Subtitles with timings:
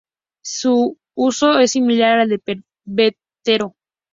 [0.43, 2.41] Su uso es similar al del
[2.83, 3.75] pebetero.